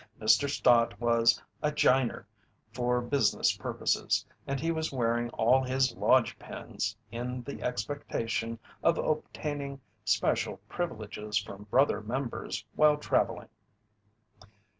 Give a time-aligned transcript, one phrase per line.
[0.19, 0.49] Mr.
[0.49, 2.25] Stott was a "jiner"
[2.73, 8.97] for business purposes and he was wearing all his lodge pins in the expectation of
[8.97, 13.49] obtaining special privileges from brother members while travelling.